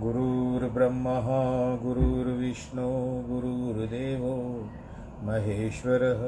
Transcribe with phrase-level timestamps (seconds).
[0.00, 1.16] गुरुर्ब्रह्मा
[1.76, 2.88] गुरुर्विष्णु
[3.28, 4.36] गुरुर्देवो
[5.22, 6.22] महेश्वरः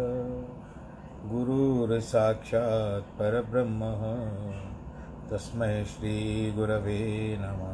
[3.19, 4.03] परब्रह्मः।
[5.31, 7.73] तस्मै श्रीगुरवे नमः।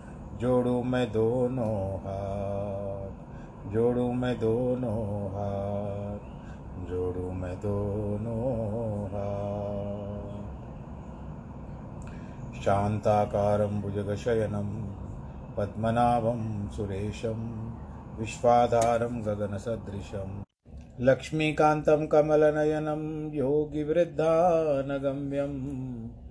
[0.41, 3.09] जोड़ू मैं दोनों हाथ,
[3.71, 6.19] जोड़ू मैं दोनों हाथ,
[6.89, 10.61] जोड़ू मैं दोनों हाथ।
[12.61, 14.95] शान्ताकारं भुजगशयनं,
[15.57, 17.71] पद्मनाभं सुरेशं,
[18.19, 20.43] विश्वाधारं गगनसदृशं।
[20.99, 26.30] लक्ष्मीकान्तं कमलनयनं योगिवृद्धानगम्यम्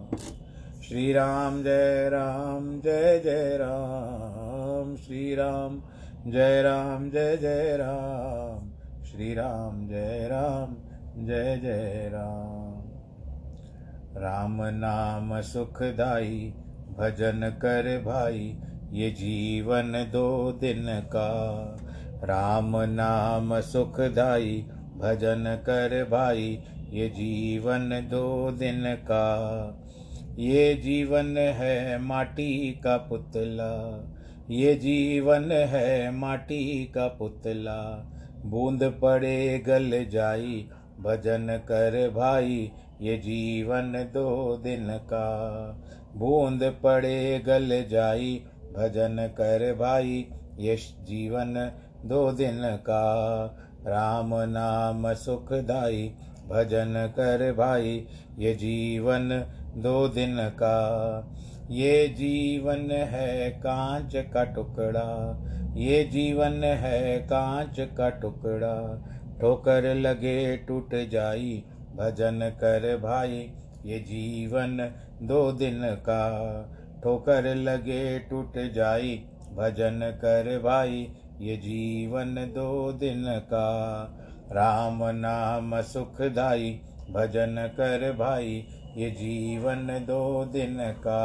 [0.91, 5.83] श्री राम जय राम, जय जय राम। श्री राम
[6.27, 8.71] जय राम, जय जय राम।
[9.03, 10.75] श्री राम जय राम,
[11.25, 12.83] जय जय राम।
[14.21, 16.53] राम नाम सुखदाई,
[16.99, 18.59] भजन कर भाई,
[18.91, 20.85] ये जीवन दो दिन
[21.15, 21.39] का।
[22.23, 24.65] राम नाम सुखदाई,
[24.97, 29.37] भजन कर भाई, ये जीवन दो दिन का।
[30.39, 33.71] ये जीवन है माटी का पुतला,
[34.49, 38.07] ये जीवन है माटी का पुतला।
[38.45, 40.67] बूंद पड़े गल जाई,
[40.99, 42.71] भजन कर भाई,
[43.01, 45.27] ये जीवन दो दिन का।
[46.15, 48.43] बूंद पड़े गल जाई,
[48.77, 50.25] भजन कर भाई,
[50.59, 51.71] ये जीवन
[52.05, 53.45] दो दिन का।
[53.87, 56.13] राम नाम सुखदाई,
[56.47, 58.05] भजन कर भाई,
[58.37, 59.29] ये जीवन
[59.77, 61.35] दो दिन का।
[61.69, 65.07] ये जीवन है कांच का टुकड़ा,
[65.77, 68.75] ये जीवन है कांच का टुकड़ा।
[69.41, 71.63] ठोकर लगे टूट जाई,
[71.95, 73.51] भजन कर भाई,
[73.85, 74.77] ये जीवन
[75.21, 76.21] दो दिन का।
[77.03, 79.15] ठोकर लगे टूट जाई,
[79.53, 81.07] भजन कर भाई,
[81.41, 83.67] ये जीवन दो दिन का।
[84.51, 86.79] राम नाम सुखदाई
[87.11, 88.65] भजन कर भाई
[88.97, 91.23] ये जीवन दो दिन का,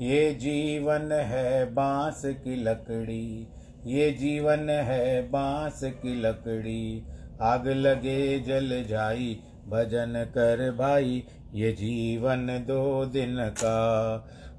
[0.00, 3.48] ये जीवन है बाँस की लकड़ी,
[3.86, 7.04] ये जीवन है बाँस की लकड़ी।
[7.42, 9.38] आग लगे जल जाई,
[9.68, 11.22] भजन कर भाई,
[11.54, 13.78] ये जीवन दो दिन का।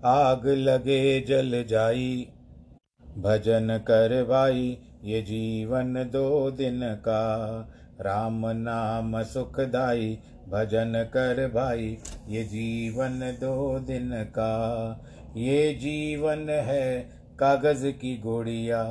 [0.06, 2.28] आग लगे जल जाई,
[3.18, 7.24] भजन कर भाई, ये जीवन दो दिन का।
[8.02, 10.18] राम नाम सुखदाई
[10.50, 11.98] भजन कर भाई,
[12.28, 14.54] ये जीवन दो दिन का।
[15.38, 17.10] ये जीवन है
[17.40, 18.84] कागज़ की गोड़िया,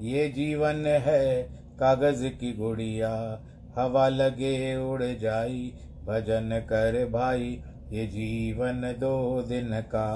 [0.00, 1.42] ये जीवन है
[1.80, 3.40] कागज़ की गुड़िया।
[3.76, 5.72] हवा लगे उड़ जाई,
[6.04, 7.62] भजन कर भाई,
[7.92, 10.08] ये जीवन दो दिन का।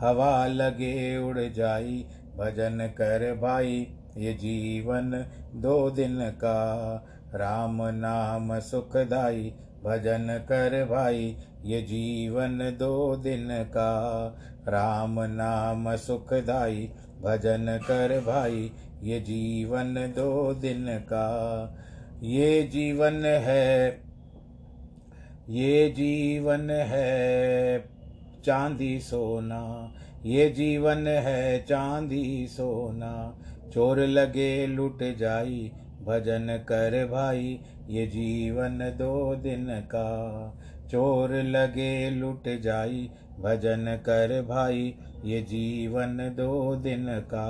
[0.00, 2.06] हवा लगे उड़ जाई,
[2.36, 5.24] भजन कर भाई, ये जीवन
[5.54, 6.60] दो दिन का।
[7.34, 9.52] राम नाम सुखदाई
[9.84, 13.90] भजन कर भाई ये जीवन दो दिन का।
[14.68, 16.88] राम नाम सुखदाई,
[17.22, 18.70] भजन कर भाई
[19.02, 21.26] ये जीवन दो दिन का।
[22.22, 24.00] ये जीवन है,
[25.48, 27.84] ये जीवन है
[28.44, 29.62] चांदी सोना।
[30.26, 33.12] ये जीवन है चांदी सोना।
[33.74, 35.72] चोर लगे लुट जाई
[36.04, 40.06] भजन कर भाई, ये जीवन दो दिन का।
[40.90, 43.10] चोर लगे लुट जाई,
[43.40, 47.46] भजन कर भाई, ये जीवन दो दिन का।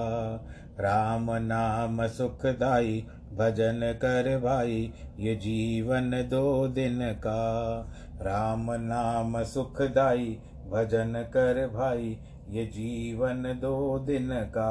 [0.81, 7.81] राम नाम सुखदाई भजन कर भाई, ये जीवन दो दिन का।
[8.23, 10.39] राम नाम सुखदाई
[10.71, 12.19] भजन कर भाई,
[12.51, 14.71] ये जीवन दो दिन का।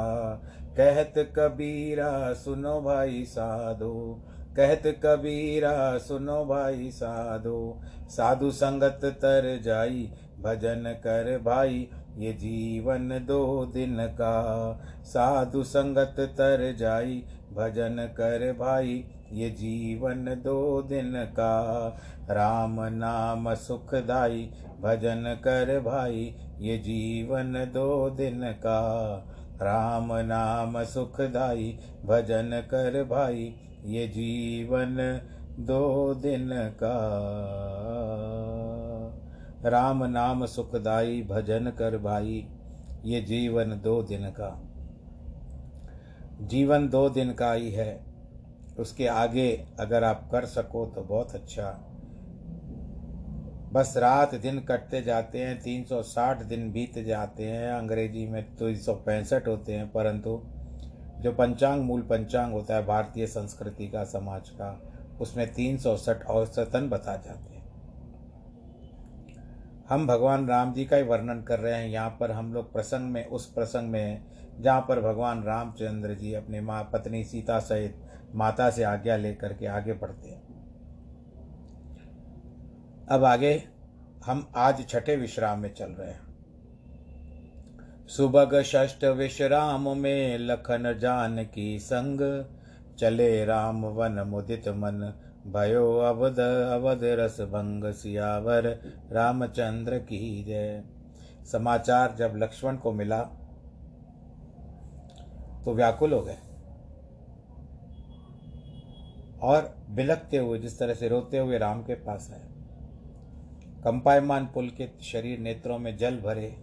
[0.80, 4.24] कहत कबीरा, सुनो भाई साधो।
[4.56, 13.66] कहत कबीरा, सुनो भाई साधो। साधु संगत तर जाई, भजन कर भाई। ये जीवन दो
[13.66, 21.88] दिन का। साधु संगत तर जाई, भजन कर भाई। ये जीवन दो दिन का।
[22.30, 24.50] राम नाम सुखदाई
[24.80, 28.86] भजन कर भाई। ये जीवन दो दिन का।
[29.62, 35.20] राम नाम सुखदाई, भजन कर भाई, ये जीवन
[35.58, 36.94] दो दिन का।
[39.64, 42.48] राम नाम सुखदाई, भजन कर भाई,
[43.04, 44.62] ये जीवन दो दिन का।
[46.40, 48.04] जीवन दो दिन का ही है।
[48.78, 51.93] उसके आगे अगर आप कर सको तो बहुत अच्छा।
[53.74, 59.48] बस रात दिन कटते जाते हैं 360 दिन बीत जाते हैं। अंग्रेज़ी में तो पैंसठ
[59.48, 60.42] होते हैं, परंतु
[61.20, 64.80] जो पंचांग, मूल पंचांग होता है, भारतीय संस्कृति का, समाज का,
[65.20, 67.62] उसमें तीन सौ सठ औसतन बता जाते हैं।
[69.88, 73.10] हम भगवान राम जी का ही वर्णन कर रहे हैं। यहाँ पर हम लोग प्रसंग
[73.10, 74.24] में, उस प्रसंग में
[74.60, 78.00] जहाँ पर भगवान रामचंद्र जी अपनी माँ, पत्नी सीता सहित
[78.34, 80.43] माता से आज्ञा लेकर के आगे बढ़ते हैं।
[83.08, 83.62] अब आगे
[84.24, 86.20] हम आज छठे विश्राम में चल रहे हैं।
[88.08, 92.44] सुबह षष्ठ विश्राम में लखन जान की संग,
[92.98, 95.12] चले राम वन मुदित मन,
[95.46, 98.68] भयो अवध अवध रस भंग सियावर,
[99.12, 100.82] रामचंद्र की जय।
[101.52, 103.22] समाचार जब लक्ष्मण को मिला
[105.64, 106.38] तो व्याकुल हो गए।
[109.42, 112.53] और बिलकते हुए, जिस तरह से रोते हुए राम के पास आए।
[113.84, 116.56] कंपायमान पुल के शरीर नेत्रों में जल भरे,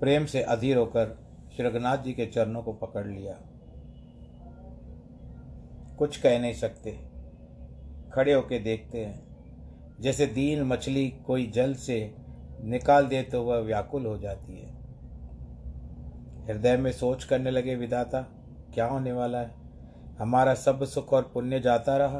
[0.00, 1.18] प्रेम से अधीर होकर
[1.56, 3.34] श्री रघुनाथ जी के चरणों को पकड़ लिया।
[5.98, 6.98] कुछ कह नहीं सकते।
[8.12, 9.26] खड़े होके देखते हैं।
[10.00, 12.14] जैसे दीन मछली कोई जल से
[12.64, 14.70] निकाल दे तो वह व्याकुल हो जाती है।
[16.46, 18.22] हृदय में सोच करने लगे विदाता
[18.74, 19.54] क्या होने वाला है?
[20.18, 22.18] हमारा सब सुख और पुण्य जाता रहा।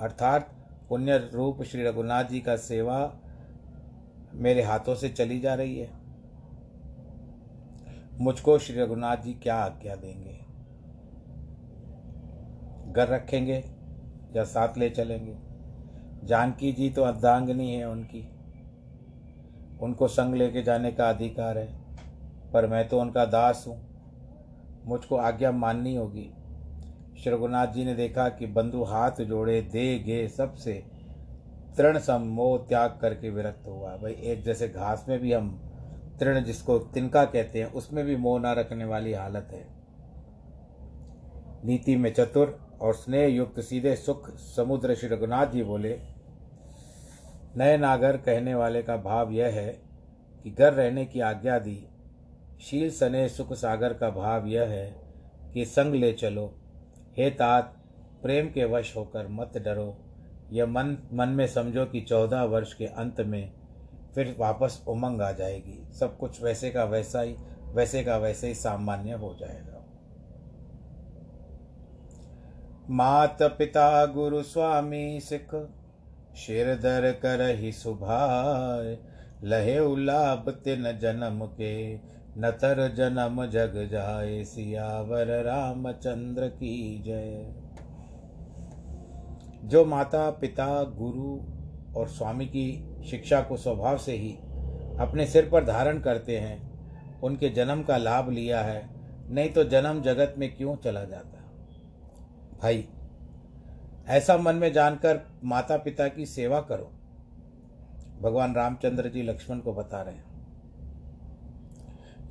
[0.00, 0.50] अर्थात
[0.88, 3.16] पुण्य रूप श्री रघुनाथ जी का सेवा
[4.34, 5.90] मेरे हाथों से चली जा रही है।
[8.20, 10.40] मुझको श्री रघुनाथ जी क्या आज्ञा देंगे?
[12.92, 13.64] घर रखेंगे
[14.36, 15.36] या साथ ले चलेंगे?
[16.26, 18.30] जानकी जी तो अर्धांगनी है उनकी।
[19.80, 21.68] उनको संग लेके जाने का अधिकार है,
[22.52, 23.90] पर मैं तो उनका दास हूँ।
[24.84, 26.30] मुझको आज्ञा माननी होगी।
[27.22, 30.89] श्री रघुनाथ जी ने देखा कि बंधु हाथ जोड़े दे गे सबसे।
[31.76, 35.50] तृण सम मोह त्याग करके विरक्त हुआ भाई, एक जैसे घास में भी हम
[36.20, 39.66] तृण जिसको तिनका कहते हैं, उसमें भी मोह ना रखने वाली हालत है।
[41.64, 45.98] नीति में चतुर और स्नेह युक्त सीधे सुख समुद्र श्री रघुनाथ जी बोले,
[47.56, 49.68] नए नागर कहने वाले का भाव यह है
[50.44, 51.78] कि घर रहने की आज्ञा दी।
[52.60, 54.86] शील सने सुख सागर का भाव यह है
[55.54, 56.46] कि संग ले चलो।
[57.16, 57.74] हे तात,
[58.22, 59.90] प्रेम के वश होकर मत डरो।
[60.52, 63.52] यह मन मन में समझो कि चौदह वर्ष के अंत में
[64.14, 68.54] फिर वापस उमंग आ जाएगी। सब कुछ वैसे का वैसा ही, वैसे का वैसे ही
[68.54, 69.76] सामान्य हो जाएगा।
[72.90, 75.68] मात पिता गुरु, स्वामी, सिख,
[76.36, 78.98] शेर दर कर ही सुभाय।
[79.44, 81.94] लहे उलाब तिन जन्म के
[82.38, 87.54] नतर जन्म जग जाए। सियावर रामचंद्र की जय।
[89.64, 91.40] जो माता, पिता, गुरु
[92.00, 94.32] और स्वामी की शिक्षा को स्वभाव से ही
[94.98, 96.70] अपने सिर पर धारण करते हैं,
[97.20, 98.90] उनके जन्म का लाभ लिया है,
[99.28, 101.52] नहीं तो जन्म जगत में क्यों चला जाता?
[102.62, 102.88] भाई,
[104.08, 106.92] ऐसा मन में जानकर माता पिता की सेवा करो।
[108.22, 110.30] भगवान रामचंद्र जी लक्ष्मण को बता रहे हैं।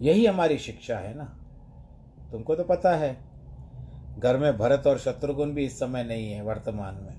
[0.01, 1.37] यही हमारी शिक्षा है ना?
[2.31, 3.17] तुमको तो पता है,
[4.19, 7.18] घर में भरत और शत्रुघ्न भी इस समय नहीं है वर्तमान में।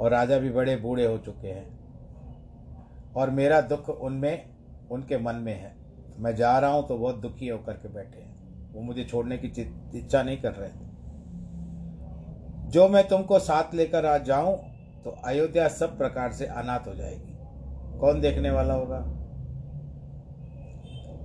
[0.00, 4.44] और राजा भी बड़े बूढ़े हो चुके हैं। और मेरा दुख उनमें,
[4.90, 5.74] उनके मन में है।
[6.18, 9.48] मैं जा रहा हूँ तो बहुत दुखी होकर के बैठे हैं। वो मुझे छोड़ने की
[9.98, 10.92] इच्छा नहीं कर रहे थे।
[12.70, 14.56] जो मैं तुमको साथ लेकर आ जाऊँ
[15.04, 17.36] तो अयोध्या सब प्रकार से अनाथ हो जाएगी।
[17.98, 19.04] कौन देखने वाला होगा?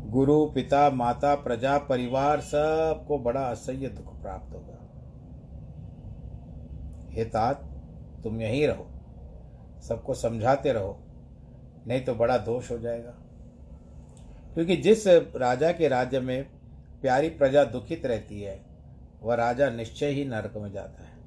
[0.09, 4.77] गुरु, पिता, माता, प्रजा, परिवार सबको बड़ा असह्य दुख प्राप्त होगा।
[7.09, 7.68] हे तात
[8.23, 8.87] तुम यहीं रहो।
[9.81, 10.99] सबको समझाते रहो,
[11.87, 13.11] नहीं तो बड़ा दोष हो जाएगा।
[14.53, 16.43] क्योंकि जिस राजा के राज्य में
[17.01, 18.65] प्यारी प्रजा दुखित रहती है,
[19.23, 21.19] वह राजा निश्चय ही नरक में जाता है।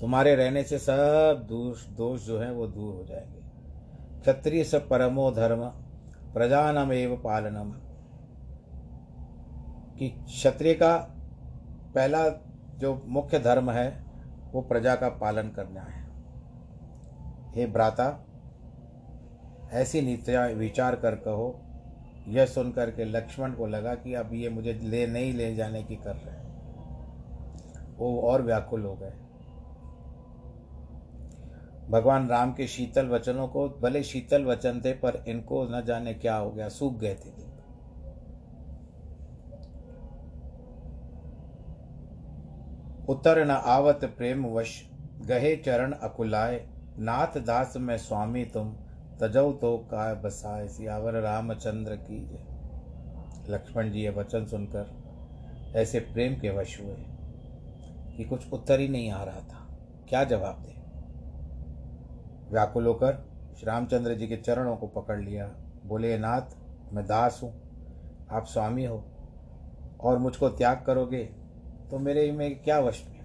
[0.00, 3.40] तुम्हारे रहने से सब दोष दोष जो है वो दूर हो जाएँगे।
[4.20, 5.64] क्षत्रिय स परमो धर्म,
[6.34, 7.72] प्रजानम एव पालनम।
[9.98, 10.96] कि क्षत्रिय का
[11.94, 12.28] पहला
[12.78, 14.04] जो मुख्य धर्म है,
[14.52, 15.99] वो प्रजा का पालन करना है।
[17.50, 18.26] हे भ्राता,
[19.70, 21.60] ऐसी नीतियाँ विचार कर कहो।
[22.28, 25.96] यह सुनकर के लक्ष्मण को लगा कि अब ये मुझे ले, नहीं ले जाने की
[25.96, 26.50] कर रहे हैं।
[27.96, 29.12] वो और व्याकुल हो गए।
[31.90, 36.36] भगवान राम के शीतल वचनों को, भले शीतल वचन थे, पर इनको न जाने क्या
[36.36, 37.50] हो गया, सूख गए थे।
[43.08, 44.90] उत्तर न आवत प्रेम वश
[45.26, 48.72] गहे चरण अकुलाए नाथ दास में स्वामी तुम,
[49.20, 52.18] तजौ तो काय बसाए सियावर रामचंद्र की
[53.48, 56.96] लक्ष्मण जी ये वचन सुनकर ऐसे प्रेम के वश हुए
[58.16, 59.66] कि कुछ उत्तर ही नहीं आ रहा था।
[60.08, 60.74] क्या जवाब दे?
[62.50, 63.12] व्याकुल होकर
[63.50, 65.46] श्री रामचंद्र जी के चरणों को पकड़ लिया।
[65.86, 66.56] बोले, नाथ,
[66.92, 67.52] मैं दास हूँ,
[68.32, 69.04] आप स्वामी हो,
[70.00, 71.24] और मुझको त्याग करोगे
[71.90, 73.18] तो मेरे में क्या वश में?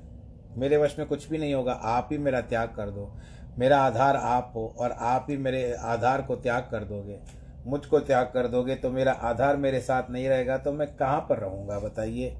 [0.58, 3.12] मेरे वश में कुछ भी नहीं होगा, आप ही मेरा त्याग कर दो।
[3.60, 7.20] मेरा आधार आप हो और आप ही मेरे आधार को त्याग कर दोगे।
[7.68, 11.38] मुझको त्याग कर दोगे तो मेरा आधार मेरे साथ नहीं रहेगा तो मैं कहाँ पर
[11.38, 12.38] रहूँगा, बताइए?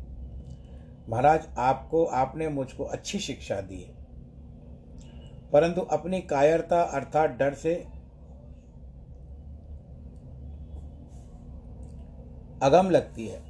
[1.10, 3.96] महाराज, आपको, आपने मुझको अच्छी शिक्षा दी है।
[5.52, 7.88] परंतु अपनी कायरता अर्थात डर से
[12.64, 13.42] अगम लगती है।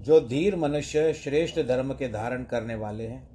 [0.00, 3.28] जो धीर मनुष्य श्रेष्ठ धर्म के धारण करने वाले हैं,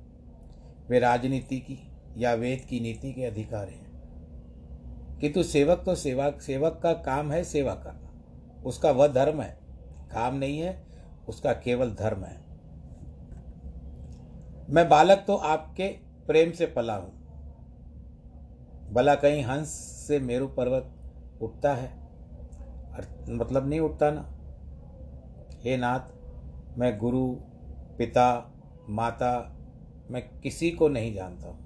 [0.89, 3.93] वे राजनीति की या वेद की नीति के अधिकार हैं।
[5.21, 8.09] किंतु सेवक तो सेवा, सेवक का काम है सेवा करना।
[8.65, 9.59] उसका वह धर्म है।
[10.11, 10.85] काम नहीं है,
[11.27, 12.43] उसका केवल धर्म है।
[14.69, 15.87] मैं बालक तो आपके
[16.27, 17.23] प्रेम से पला हूँ।
[18.93, 19.67] भला कहीं हंस
[20.07, 20.91] से मेरु पर्वत
[21.41, 22.03] उठता है।
[23.29, 24.29] मतलब नहीं उठता ना।
[25.63, 25.99] हे नाथ,
[26.77, 27.35] मैं गुरु,
[27.97, 28.53] पिता,
[28.89, 29.57] माता,
[30.11, 31.62] मैं किसी को नहीं जानता हूँ।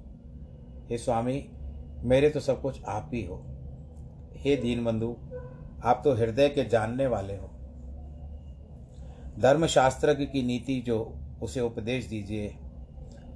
[0.90, 1.50] हे स्वामी,
[2.04, 3.46] मेरे तो सब कुछ आप ही हो।
[4.34, 5.18] हे दीन बंधु
[5.84, 7.50] आप तो हृदय के जानने वाले हो।
[9.40, 12.56] धर्मशास्त्र की नीति जो उसे उपदेश दीजिए,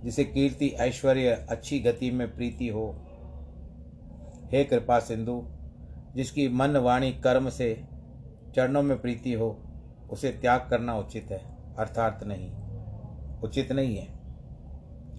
[0.03, 2.95] जिसे कीर्ति, ऐश्वर्य, अच्छी गति में प्रीति हो।
[4.51, 5.45] हे कृपा सिंधु,
[6.15, 7.83] जिसकी मन वाणी कर्म से
[8.55, 9.59] चरणों में प्रीति हो,
[10.11, 12.51] उसे त्याग करना उचित है, अर्थात नहीं।
[13.39, 14.07] उचित नहीं है।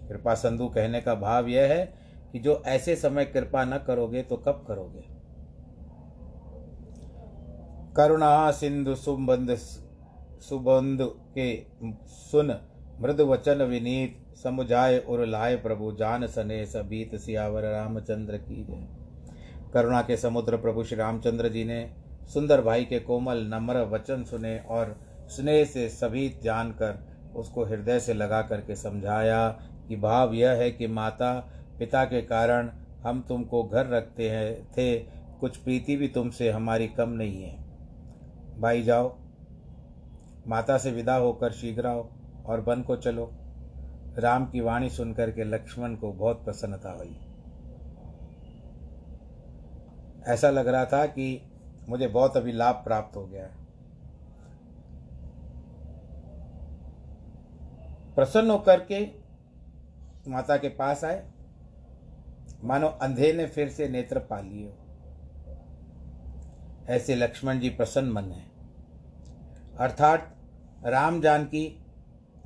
[0.09, 2.02] कृपा सिंधु कहने का भाव यह है
[2.33, 5.05] कि जो ऐसे समय कृपा न करोगे तो कब करोगे?
[7.97, 9.55] करुणा सिंधु सुबंध
[10.43, 10.99] सुबंध
[11.39, 11.67] के
[12.07, 12.57] सुन,
[13.01, 18.87] मृद वचन विनीत, समुझाए उर लाए प्रभु, जान सने सबीत सियावर रामचंद्र की जय।
[19.75, 21.95] करुणा के समुद्र प्रभु श्री रामचंद्र जी ने
[22.33, 24.97] सुंदर भाई के कोमल, नम्र वचन सुने और
[25.29, 26.99] स्नेह से सभी जानकर
[27.37, 29.49] उसको हृदय से लगा करके समझाया
[29.89, 32.71] कि भाव यह है कि माता पिता के कारण
[33.05, 34.99] हम तुमको घर रखते हैं, थे।
[35.41, 37.65] कुछ प्रीति भी तुमसे हमारी कम नहीं है।
[38.61, 39.17] भाई जाओ,
[40.47, 42.09] माता से विदा होकर शीघ्र आओ
[42.47, 43.33] और बन को चलो।
[44.19, 47.21] राम की वाणी सुनकर के लक्ष्मण को बहुत प्रसन्नता हुई।
[50.27, 51.53] ऐसा लग रहा था कि
[51.89, 53.57] मुझे बहुत अभी लाभ प्राप्त हो गया है।
[58.15, 59.09] प्रसन्न होकर के
[60.29, 61.32] माता के पास आए।
[62.62, 64.73] मानो अंधे ने फिर से नेत्र पा लिए हो।
[66.88, 68.45] ऐसे लक्ष्मण जी प्रसन्न मन है।
[69.78, 70.35] अर्थात
[70.85, 71.64] राम जानकी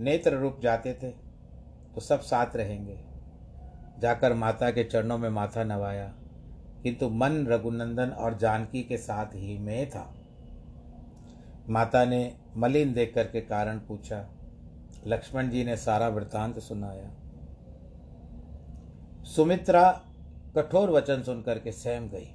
[0.01, 1.11] नेत्र रूप जाते थे
[1.95, 2.99] तो सब साथ रहेंगे।
[3.99, 6.13] जाकर माता के चरणों में माथा नवाया,
[6.83, 10.13] किंतु मन रघुनंदन और जानकी के साथ ही में था।
[11.69, 14.27] माता ने मलिन देख करके कारण पूछा,
[15.07, 17.11] लक्ष्मण जी ने सारा वृतांत सुनाया।
[19.27, 20.03] सुमित्रा
[20.57, 22.29] कठोर वचन सुनकर के सहम गई।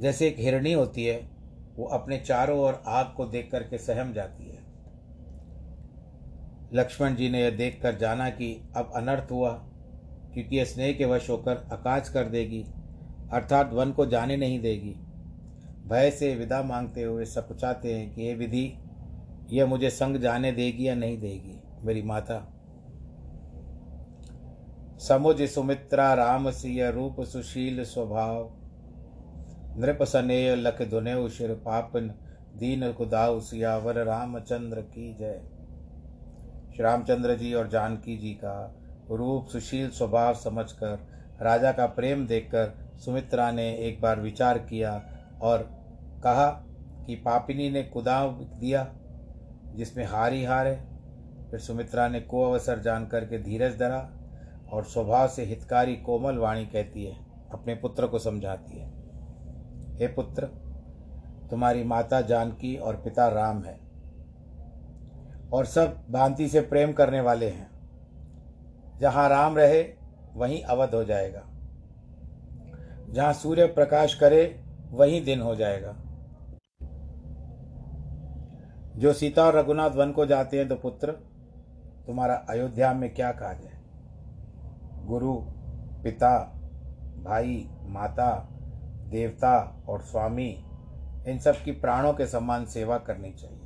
[0.00, 1.30] जैसे एक हिरणी होती है,
[1.76, 4.62] वो अपने चारों ओर आग को देख करके सहम जाती है।
[6.72, 9.50] लक्ष्मण जी ने यह देख कर जाना कि अब अनर्थ हुआ,
[10.34, 12.64] क्योंकि यह स्नेह के वश होकर अकाज कर देगी,
[13.32, 14.94] अर्थात वन को जाने नहीं देगी।
[15.88, 18.78] भय से विदा मांगते हुए सकुचाते हैं कि ये विधि,
[19.50, 22.53] यह मुझे संग जाने देगी या नहीं देगी, मेरी माता।
[25.04, 28.52] समुज सुमित्रा राम सिय रूप सुशील स्वभाव।
[29.78, 32.08] नृप सनेय लख धुनेव शिर पापन,
[32.56, 35.40] दीन कुदाव सियावर रामचंद्र की जय।
[36.72, 38.54] श्री रामचंद्र जी और जानकी जी का
[39.10, 40.98] रूप सुशील स्वभाव समझकर,
[41.42, 44.96] राजा का प्रेम देखकर सुमित्रा ने एक बार विचार किया
[45.42, 45.68] और
[46.24, 46.50] कहा
[47.06, 48.88] कि पापिनी ने कुदाव दिया,
[49.74, 50.76] जिसमें हार ही हार। है
[51.50, 54.08] फिर सुमित्रा ने को अवसर जान करके धीरज धरा।
[54.74, 57.16] और स्वभाव से हितकारी कोमल वाणी कहती है,
[57.52, 58.88] अपने पुत्र को समझाती है।
[59.98, 60.46] हे पुत्र,
[61.50, 63.78] तुम्हारी माता जानकी और पिता राम है,
[65.52, 67.70] और सब भांति से प्रेम करने वाले हैं।
[69.00, 69.82] जहाँ राम रहे,
[70.34, 71.42] वहीं अवध हो जाएगा।
[73.10, 75.94] जहाँ सूर्य प्रकाश करे, वहीं दिन हो जाएगा।
[78.96, 81.12] जो सीता और रघुनाथ वन को जाते हैं तो पुत्र,
[82.06, 83.73] तुम्हारा अयोध्या में क्या काज है?
[85.04, 85.34] गुरु,
[86.02, 86.38] पिता,
[87.22, 88.48] भाई, माता,
[89.08, 90.64] देवता और स्वामी,
[91.26, 93.60] इन सब की प्राणों के समान सेवा करनी चाहिए।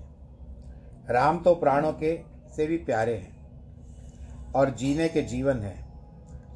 [1.11, 2.21] राम तो प्राणों के
[2.57, 3.39] से भी प्यारे हैं
[4.53, 5.89] और जीने के जीवन हैं।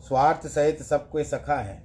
[0.01, 1.83] स्वार्थ सहित सब कोई सखा है।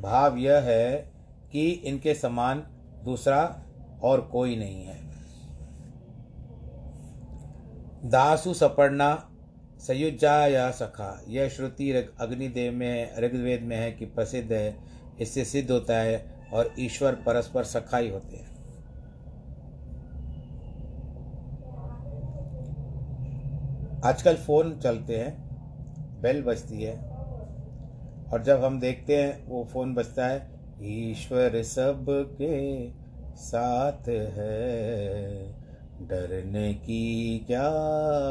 [0.00, 1.12] भाव यह है
[1.52, 2.58] कि इनके समान
[3.04, 3.62] दूसरा
[4.02, 4.98] और कोई नहीं है।
[8.04, 9.27] दासु सपड़ना
[9.86, 14.76] सयुजा या सखा। यह श्रुति अग्निदेव में ऋग्वेद में है कि प्रसिद्ध है।
[15.20, 18.48] इससे सिद्ध होता है और ईश्वर परस्पर सखाई होते हैं।
[24.04, 25.48] आजकल फ़ोन चलते हैं,
[26.22, 26.96] बेल बजती है,
[28.32, 30.50] और जब हम देखते हैं, वो फ़ोन बजता है,
[30.82, 32.90] ईश्वर सबके
[33.36, 35.57] साथ है।
[36.00, 37.70] डरने की क्या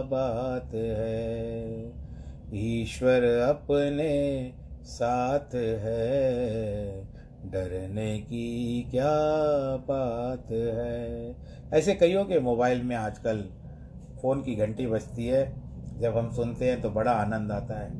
[0.02, 1.92] बात है?
[2.54, 4.54] ईश्वर अपने
[4.84, 7.02] साथ है।
[7.52, 9.10] डरने की क्या
[9.78, 11.36] बात है?
[11.74, 13.50] ऐसे कईयों के मोबाइल में आजकल
[14.22, 15.54] फ़ोन की घंटी बजती है।
[16.00, 17.92] जब हम सुनते हैं तो बड़ा आनंद आता है।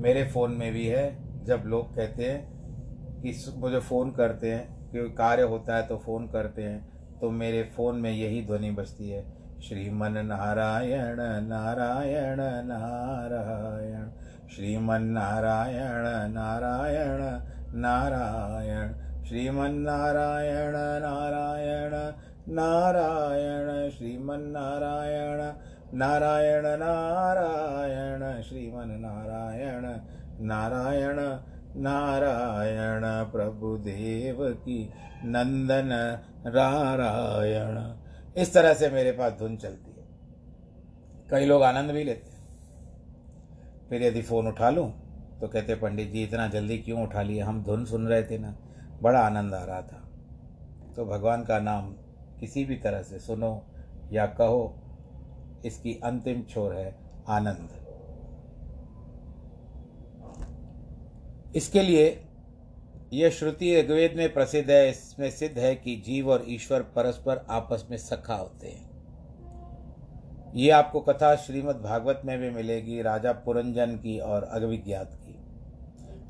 [0.00, 2.48] मेरे फ़ोन में भी है। जब लोग कहते हैं
[3.22, 6.93] कि मुझे फ़ोन करते हैं कोई कार्य होता है तो फ़ोन करते हैं।
[7.24, 9.24] तो मेरे फ़ोन में यही ध्वनि बजती है।
[9.68, 11.16] श्रीमन नारायण
[11.48, 14.08] नारायण नारायण।
[14.56, 17.40] श्रीमन नारायण नारायण
[17.80, 18.92] नारायण।
[19.24, 21.90] श्रीमन नारायण नारायण
[22.54, 25.52] नारायण। श्रीमन नारायण
[25.98, 29.98] नारायण नारायण। श्रीमन नारायण
[30.46, 31.38] नारायण
[33.26, 34.92] प्रभुदेव की
[35.24, 35.88] नंदन
[36.46, 37.78] नारायण
[38.42, 40.06] इस तरह से मेरे पास धुन चलती है।
[41.30, 42.42] कई लोग आनंद भी लेते हैं।
[43.88, 44.88] फिर यदि फ़ोन उठा लूँ
[45.40, 47.40] तो कहते, पंडित जी, इतना जल्दी क्यों उठा लिए?
[47.40, 48.54] हम धुन सुन रहे थे ना।
[49.02, 50.02] बड़ा आनंद आ रहा था।
[50.96, 51.92] तो भगवान का नाम
[52.40, 53.62] किसी भी तरह से सुनो
[54.12, 54.74] या कहो,
[55.64, 56.94] इसकी अंतिम छोर है
[57.28, 57.83] आनंद।
[61.54, 62.06] इसके लिए
[63.12, 67.86] यह श्रुति ऋग्वेद में प्रसिद्ध है, इसमें सिद्ध है कि जीव और ईश्वर परस्पर आपस
[67.90, 68.92] में सखा होते हैं।
[70.54, 75.36] ये आपको कथा श्रीमद् भागवत में भी मिलेगी, राजा पुरंजन की और अविज्ञात की।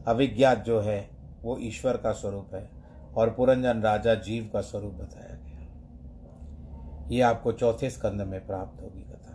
[0.07, 1.11] अविज्ञात जो है,
[1.43, 2.69] वो ईश्वर का स्वरूप है
[3.17, 9.03] और पुरंजन राजा जीव का स्वरूप बताया गया। ये आपको चौथे स्कंद में प्राप्त होगी
[9.03, 9.33] कथा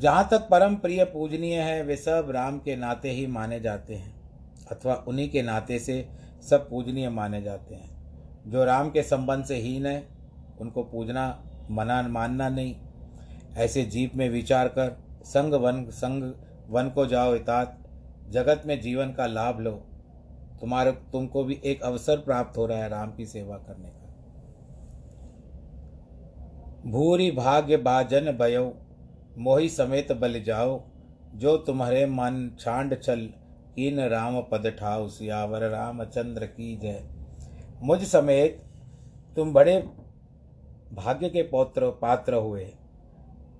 [0.00, 4.14] जहाँ तक परम प्रिय पूजनीय है, वे सब राम के नाते ही माने जाते हैं,
[4.70, 6.08] अथवा उन्हीं के नाते से
[6.50, 10.08] सब पूजनीय माने जाते हैं। जो राम के संबंध से हीन है,
[10.60, 12.74] उनको पूजना, मना, मानना नहीं।
[13.56, 16.32] ऐसे जीव में विचार कर, संग वन संग
[16.68, 17.78] वन को जाओ इतात,
[18.28, 19.72] जगत में जीवन का लाभ लो।
[20.60, 23.96] तुम्हारे, तुमको भी एक अवसर प्राप्त हो रहा है राम की सेवा करने का।
[26.90, 28.74] भूरी भाग्य भाजन भयो
[29.40, 30.82] मोही समेत बल जाओ।
[31.34, 33.20] जो तुम्हारे मन छांड चल
[33.76, 37.08] कीन राम पद ठाव, सियावर रामचंद्र की जय।
[37.82, 38.62] मुझ समेत
[39.36, 39.80] तुम बड़े
[40.92, 42.72] भाग्य के पौत्र, पात्र हुए।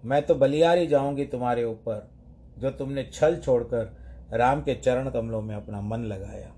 [0.04, 2.10] मैं तो बलियारी जाऊँगी तुम्हारे ऊपर,
[2.58, 3.96] जो तुमने छल छोड़कर
[4.32, 6.52] राम के चरण कमलों में अपना मन लगाया।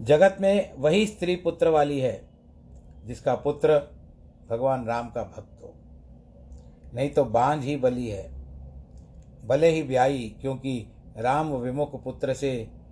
[0.00, 2.28] जगत में वही स्त्री पुत्र वाली है,
[3.04, 3.78] जिसका पुत्र
[4.50, 5.74] भगवान राम का भक्त हो।
[6.94, 8.30] नहीं तो बांझ ही बली है।
[9.46, 12.50] भले ही ब्याई, क्योंकि राम विमुख पुत्र से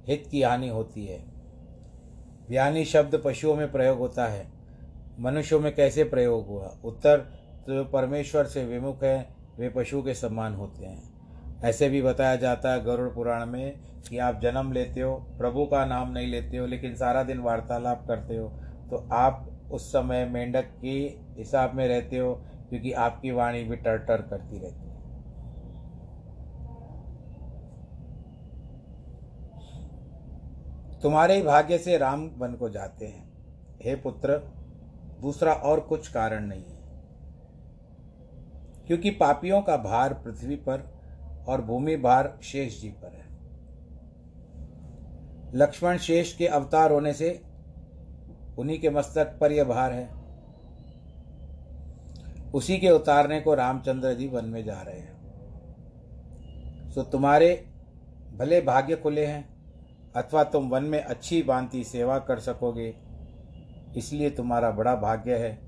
[0.09, 1.19] हित की हानि होती है।
[2.49, 4.47] व्यानी शब्द पशुओं में प्रयोग होता है।
[5.21, 6.75] मनुष्यों में कैसे प्रयोग हुआ?
[6.85, 7.19] उत्तर
[7.67, 11.03] तो परमेश्वर से विमुख है, वे पशु के समान होते हैं।
[11.65, 15.85] ऐसे भी बताया जाता है गरुड़ पुराण में कि आप जन्म लेते हो, प्रभु का
[15.85, 18.49] नाम नहीं लेते हो, लेकिन सारा दिन वार्तालाप करते हो
[18.91, 22.33] तो आप उस समय मेंढक की हिसाब में रहते हो
[22.71, 24.91] क्योंकि आपकी वाणी भी टर टर करती रहती है।
[31.01, 33.33] तुम्हारे ही भाग्य से राम वन को जाते हैं।
[33.83, 34.39] हे पुत्र,
[35.21, 36.81] दूसरा और कुछ कारण नहीं है।
[38.87, 41.01] क्योंकि पापियों का भार पृथ्वी पर
[41.49, 43.31] और भूमि भार शेष जी पर है।
[45.55, 47.43] लक्ष्मण शेष के अवतार होने से
[48.59, 50.20] उन्हीं के मस्तक पर यह भार है।
[52.55, 55.19] उसी के उतारने को रामचंद्र जी वन में जा रहे हैं।
[56.91, 57.67] सो तुम्हारे
[58.37, 59.49] भले भाग्य खुले हैं,
[60.17, 62.95] अथवा तुम वन में अच्छी बांति सेवा कर सकोगे,
[63.97, 65.59] इसलिए तुम्हारा बड़ा भाग्य है।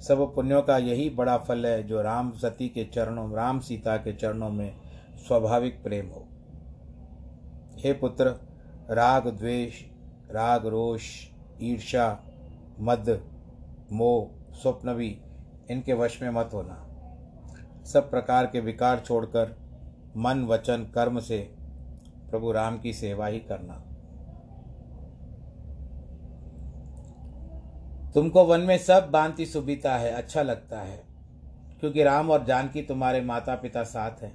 [0.00, 4.12] सब पुण्यों का यही बड़ा फल है जो राम सती के चरणों, राम सीता के
[4.12, 4.74] चरणों में
[5.18, 6.26] स्वाभाविक प्रेम हो।
[7.78, 8.26] हे पुत्र,
[8.90, 9.82] राग द्वेष,
[10.30, 11.02] राग रोष
[11.62, 12.06] ईर्षा
[12.80, 13.20] मद,
[13.92, 15.16] मोह स्वप्न भी
[15.70, 16.74] इनके वश में मत होना।
[17.84, 19.56] सब प्रकार के विकार छोड़कर
[20.16, 21.38] मन, वचन, कर्म से
[22.30, 23.74] प्रभु राम की सेवा ही करना।
[28.14, 31.02] तुमको वन में सब बांति सुविता है अच्छा लगता है,
[31.80, 34.34] क्योंकि राम और जानकी तुम्हारे माता पिता साथ हैं।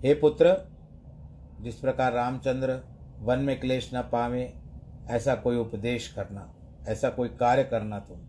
[0.00, 0.56] हे पुत्र,
[1.60, 2.80] जिस प्रकार रामचंद्र
[3.18, 4.52] वन में क्लेश न पावे,
[5.10, 6.52] ऐसा कोई उपदेश करना,
[6.88, 8.20] ऐसा कोई कार्य करना तुम।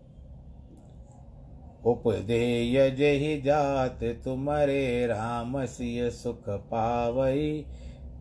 [1.85, 7.65] उपदेय जही जात तुम्हारे राम सिय सुख पावई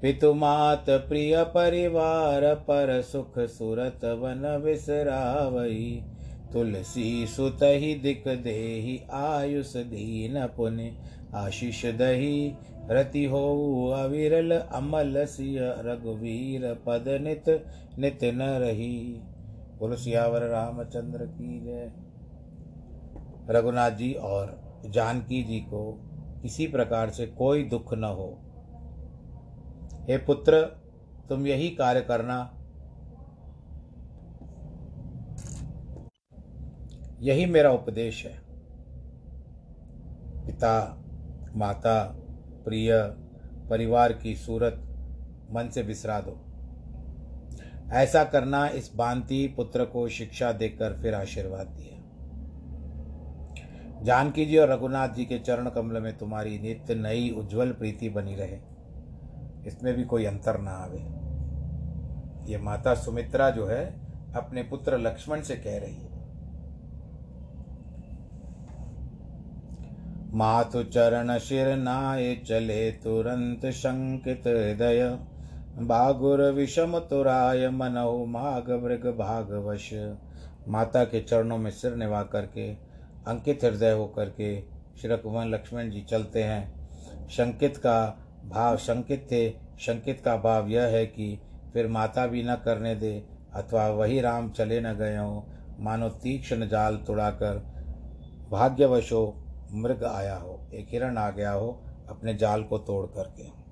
[0.02, 6.02] पितुमात प्रिय परिवार पर सुख सुरत वन विसरावई
[6.52, 10.92] तुलसी सुत ही दिक देही आयुष दीन पुण्य
[11.34, 12.52] आशीष दही
[12.90, 13.42] रति हो
[13.96, 17.48] अविरल अमल सिय रघुवीर पद नित
[17.98, 19.20] नित न रही।
[19.78, 21.90] बोलो सियावर रामचंद्र की जय।
[23.50, 26.00] रघुनाथ जी और जानकी जी को
[26.42, 28.38] किसी प्रकार से कोई दुख न हो।
[30.10, 30.62] हे पुत्र,
[31.28, 32.58] तुम यही कार्य करना।
[37.20, 38.42] यही मेरा उपदेश है।
[40.46, 41.02] पिता,
[41.56, 42.16] माता,
[42.64, 43.02] प्रिय,
[43.70, 44.74] परिवार की सूरत
[45.50, 46.44] मन से बिसरा दो।
[47.92, 51.91] ऐसा करना इस बांति पुत्र को शिक्षा देकर फिर आशीर्वाद दिया
[54.02, 58.34] जानकी जी और रघुनाथ जी के चरण कमल में तुम्हारी नित्य नई उज्जवल प्रीति बनी
[58.34, 58.58] रहे।
[59.66, 61.22] इसमें भी कोई अंतर ना आवे।
[62.52, 64.00] ये माता सुमित्रा जो है,
[64.36, 66.12] अपने पुत्र लक्ष्मण से कह रही है।
[70.34, 75.18] मातु चरण शिर नाय चले तुरंत शंकित हृदय,
[75.78, 80.14] बागुर विषम तुराय मनहु माघ मृग भागवश।
[80.68, 82.91] माता के चरणों में सिर निभा करके
[83.26, 84.60] अंकित हृदय होकर के
[85.00, 87.98] श्री कुमार लक्ष्मण जी चलते हैं। शंकित का
[88.46, 91.40] भाव शंकित थे। शंकित का भाव यह है कि
[91.72, 95.42] फिर माता भी न करने दे, अथवा वही राम चले न गए हों।
[95.80, 97.58] मानो तीक्ष्ण जाल तुड़ाकर
[98.50, 103.62] भाग्यवश हो मृग आया हो। एक हिरण आ गया हो अपने जाल को तोड़ करके।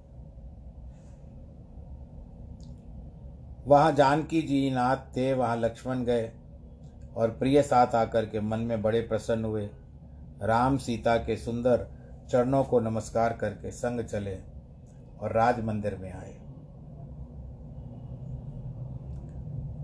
[3.66, 6.32] वहाँ जानकी जी नाथ थे, वहाँ लक्ष्मण गए।
[7.20, 9.68] और प्रिय साथ आकर के मन में बड़े प्रसन्न हुए।
[10.42, 11.87] राम सीता के सुंदर
[12.30, 14.37] चरणों को नमस्कार करके संग चले
[15.20, 16.35] और राज मंदिर में आए।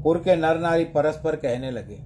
[0.03, 2.01] पुर के नर नारी परस्पर कहने लगे,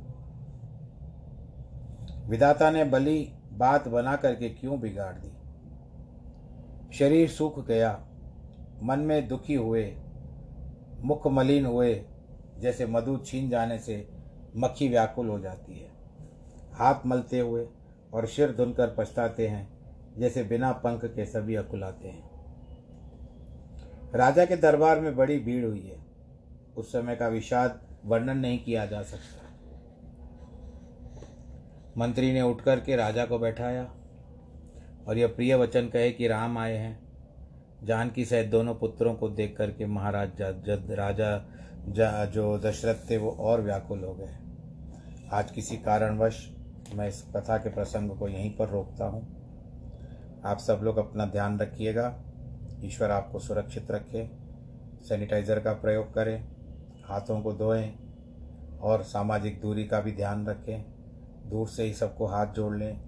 [2.28, 5.32] विधाता ने बली बात बना करके क्यों बिगाड़ दी?
[6.94, 7.98] शरीर सूख गया,
[8.82, 9.84] मन में दुखी हुए,
[11.00, 11.94] मुख मलिन हुए,
[12.58, 13.96] जैसे मधु छीन जाने से
[14.56, 15.90] मक्खी व्याकुल हो जाती है।
[16.72, 17.66] हाथ मलते हुए
[18.14, 19.68] और सिर धुनकर पछताते हैं,
[20.18, 22.30] जैसे बिना पंख के सभी अकुलाते हैं।
[24.14, 25.98] राजा के दरबार में बड़ी भीड़ हुई है।
[26.76, 29.40] उस समय का विषाद वर्णन नहीं किया जा सकता।
[31.98, 33.94] मंत्री ने उठकर के राजा को बैठाया
[35.08, 37.10] और यह प्रिय वचन कहे कि राम आए हैं।
[37.84, 41.44] जानकी सहित दोनों पुत्रों को देख करके महाराज जद राजा
[41.88, 42.26] जा
[42.58, 44.36] दशरथ थे, वो और व्याकुल हो गए।
[45.32, 46.50] आज किसी कारणवश
[46.94, 49.36] मैं इस कथा के प्रसंग को यहीं पर रोकता हूँ।
[50.44, 52.14] आप सब लोग अपना ध्यान रखिएगा।
[52.84, 54.30] ईश्वर आपको सुरक्षित रखे,
[55.08, 56.48] सैनिटाइज़र का प्रयोग करें,
[57.04, 57.94] हाथों को धोएँ,
[58.80, 60.84] और सामाजिक दूरी का भी ध्यान रखें।
[61.50, 63.00] दूर से ही सबको हाथ जोड़ लें।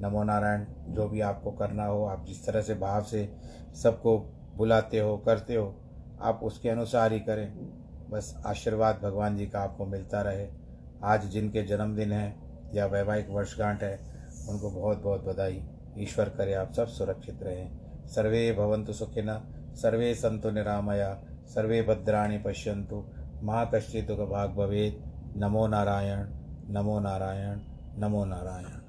[0.00, 3.36] नमो नारायण, जो भी आपको करना हो, आप जिस तरह से भाव से
[3.82, 4.18] सबको
[4.56, 5.80] बुलाते हो, करते हो,
[6.20, 7.83] आप उसके अनुसार ही करें।
[8.14, 10.48] बस आशीर्वाद भगवान जी का आपको मिलता रहे।
[11.04, 12.36] आज जिनके जन्मदिन है
[12.74, 14.00] या वैवाहिक वर्षगांठ है,
[14.48, 15.64] उनको बहुत बहुत बधाई।
[15.98, 19.26] ईश्वर करे आप सब सुरक्षित रहें। सर्वे भवन्तु सुखिन,
[19.76, 23.04] सर्वे संतु निरामया, सर्वे भद्राणी पश्यंतु
[23.42, 26.26] माँ कश्चित् भाग भवेत्। नमो नारायण
[26.74, 27.58] नमो नारायण
[27.98, 28.83] नमो नारायण।